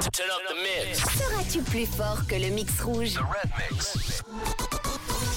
[0.00, 0.54] Turn up the
[0.86, 0.98] mix.
[1.00, 3.16] Seras-tu plus fort que le mix rouge?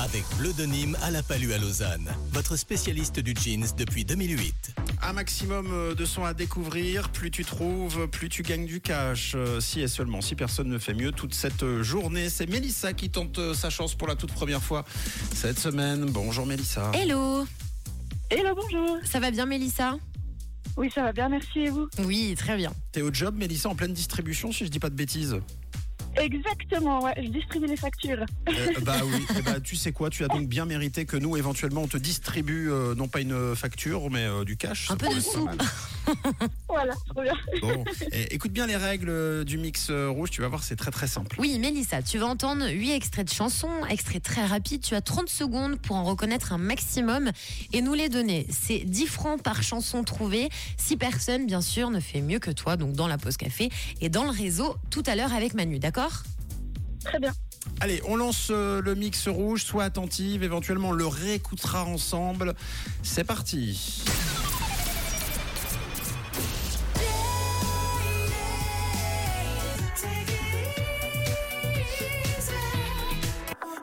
[0.00, 4.74] Avec Bleu de Nîmes à la Palue à Lausanne, votre spécialiste du jeans depuis 2008.
[5.02, 9.32] Un maximum euh, de sons à découvrir, plus tu trouves, plus tu gagnes du cash.
[9.36, 12.28] Euh, Si et seulement si personne ne fait mieux toute cette euh, journée.
[12.28, 14.84] C'est Mélissa qui tente sa chance pour la toute première fois
[15.34, 16.06] cette semaine.
[16.06, 16.90] Bonjour Mélissa.
[16.94, 17.46] Hello,
[18.30, 18.96] Hello, bonjour.
[19.10, 19.96] ça va bien Mélissa?
[20.78, 21.88] Oui, ça va bien, merci et vous?
[22.04, 22.72] Oui, très bien.
[22.92, 25.36] T'es au job Mélissa en pleine distribution si je dis pas de bêtises?
[26.20, 28.24] Exactement, ouais, je distribue les factures.
[28.48, 31.36] Euh, bah oui, Eh bah, tu sais quoi, tu as donc bien mérité que nous
[31.36, 34.90] éventuellement on te distribue euh, non pas une facture mais euh, du cash.
[34.90, 35.48] Un peu de sous.
[36.68, 37.34] Voilà, trop bien.
[37.60, 40.76] Bon, Eh, écoute bien les règles euh, du mix euh, rouge, tu vas voir c'est
[40.76, 41.36] très très simple.
[41.38, 44.80] Oui, Mélissa, tu vas entendre 8 extraits de chansons, extraits très rapides.
[44.82, 47.30] Tu as 30 secondes pour en reconnaître un maximum
[47.72, 48.46] et nous les donner.
[48.50, 50.48] C'est 10 francs par chanson trouvée.
[50.78, 53.68] Si personne, bien sûr, ne fait mieux que toi, donc dans la pause café
[54.00, 56.07] et dans le réseau tout à l'heure avec Manu, d'accord?
[57.04, 57.32] Très bien.
[57.80, 62.54] Allez, on lance euh, le mix rouge, sois attentive, éventuellement on le réécoutera ensemble.
[63.02, 64.04] C'est parti.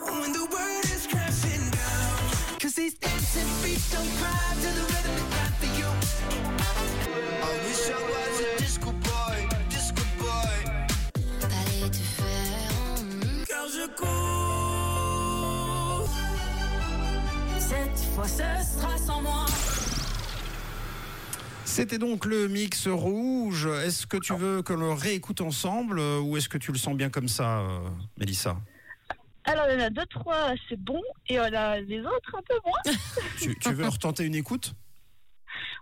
[0.00, 2.58] When the world is crashing down.
[2.60, 4.93] Cause these dancing feet don't cry to the
[17.84, 19.44] Cette fois ce sera sans moi.
[21.66, 23.66] C'était donc le mix rouge.
[23.66, 26.94] Est-ce que tu veux que le réécoute ensemble euh, ou est-ce que tu le sens
[26.96, 27.78] bien comme ça, euh,
[28.16, 28.56] Mélissa?
[29.44, 32.42] Alors, il y en a deux, trois, c'est bon, et on a les autres un
[32.48, 32.96] peu moins.
[33.38, 34.72] tu, tu veux retenter une écoute?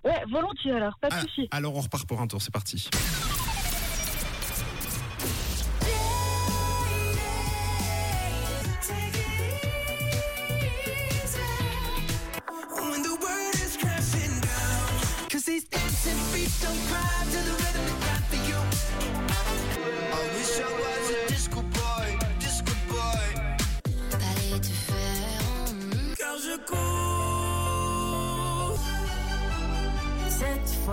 [0.05, 1.47] Ouais, volontiers alors, pas de Ah, souci.
[1.53, 2.89] Alors on repart pour un tour, c'est parti.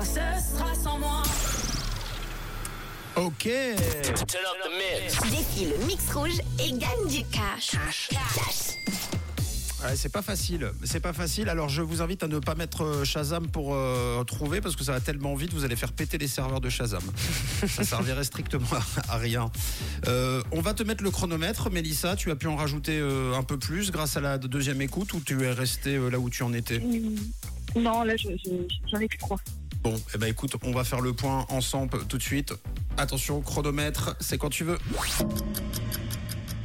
[0.01, 1.23] Ce sera sans moi.
[3.15, 3.43] Ok.
[3.43, 5.21] Turn up the mix.
[5.31, 7.71] Défie le mix rouge et gagne du cash.
[8.09, 8.75] Cash.
[9.83, 11.47] Ouais, c'est pas facile, c'est pas facile.
[11.47, 14.83] Alors je vous invite à ne pas mettre euh, Shazam pour euh, trouver parce que
[14.83, 17.01] ça va tellement vite, vous allez faire péter les serveurs de Shazam.
[17.67, 18.67] ça servirait strictement
[19.07, 19.49] à, à rien.
[20.07, 22.17] Euh, on va te mettre le chronomètre, Mélissa.
[22.17, 25.21] Tu as pu en rajouter euh, un peu plus grâce à la deuxième écoute ou
[25.21, 26.79] tu es resté euh, là où tu en étais?
[27.75, 29.37] Non, là, je- je- j'en ai que trois.
[29.81, 32.53] Bon, eh ben écoute, on va faire le point ensemble tout de suite.
[32.97, 34.77] Attention, chronomètre, c'est quand tu veux.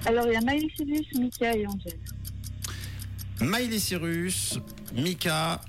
[0.04, 1.98] Alors, il y a Miley Cyrus, Mika et Angèle.
[3.40, 4.58] Miley Cyrus,
[4.94, 5.60] Mika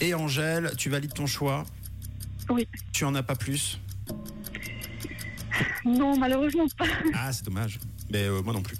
[0.00, 1.64] et Angèle, tu valides ton choix?
[2.50, 2.68] Oui.
[2.92, 3.80] Tu en as pas plus?
[5.84, 6.84] Non, malheureusement pas.
[7.14, 7.78] Ah, c'est dommage.
[8.10, 8.76] Mais euh, moi non plus.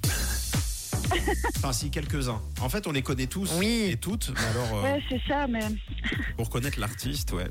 [1.56, 2.40] enfin, si, quelques-uns.
[2.60, 3.88] En fait, on les connaît tous Oui.
[3.90, 4.30] et toutes.
[4.34, 5.60] Mais alors, euh, Ouais, c'est ça, mais
[6.36, 7.46] pour connaître l'artiste, ouais.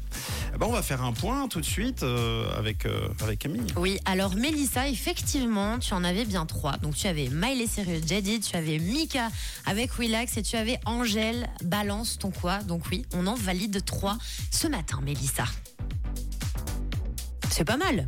[0.53, 3.67] Eh ben, on va faire un point tout de suite euh, avec, euh, avec Camille.
[3.77, 6.77] Oui, alors Mélissa, effectivement, tu en avais bien trois.
[6.77, 9.29] Donc tu avais Miley Cyrus, Jadid, tu avais Mika
[9.65, 12.59] avec Relax et tu avais Angèle, Balance ton quoi.
[12.59, 14.17] Donc oui, on en valide trois
[14.51, 15.45] ce matin, Mélissa.
[17.49, 18.07] C'est pas mal.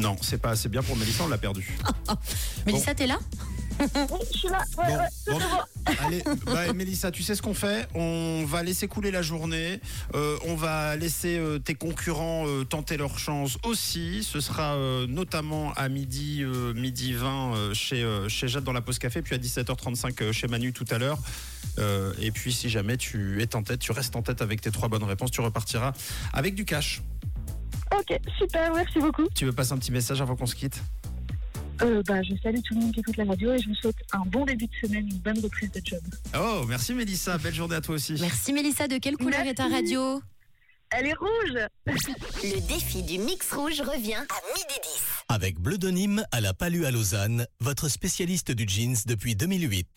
[0.00, 1.78] Non, c'est pas assez bien pour Mélissa, on l'a perdu.
[2.66, 3.18] Mélissa, t'es là?
[3.80, 4.62] Oui, je suis là.
[4.78, 5.92] Ouais, Bon, ouais, bon, bon.
[6.06, 7.88] allez, bah, Mélissa, tu sais ce qu'on fait?
[7.96, 9.80] On va laisser couler la journée.
[10.14, 14.22] Euh, on va laisser euh, tes concurrents euh, tenter leur chance aussi.
[14.22, 18.72] Ce sera euh, notamment à midi, euh, midi 20 euh, chez, euh, chez Jade dans
[18.72, 21.18] la pause café, puis à 17h35 euh, chez Manu tout à l'heure.
[21.80, 24.70] Euh, et puis, si jamais tu es en tête, tu restes en tête avec tes
[24.70, 25.92] trois bonnes réponses, tu repartiras
[26.32, 27.02] avec du cash.
[27.92, 29.26] Ok, super, merci beaucoup.
[29.34, 30.80] Tu veux passer un petit message avant qu'on se quitte?
[31.82, 33.96] Euh, bah, je salue tout le monde qui écoute la radio et je vous souhaite
[34.12, 36.00] un bon début de semaine, une bonne reprise de job.
[36.38, 37.36] Oh, merci Mélissa.
[37.38, 38.16] Belle journée à toi aussi.
[38.20, 40.20] Merci Mélissa, de quelle couleur est ta radio?
[40.90, 45.24] Elle est rouge Le défi du mix rouge revient à midi 10.
[45.28, 49.88] Avec Bleu de Nîmes à la Palue à Lausanne, votre spécialiste du jeans depuis 2008.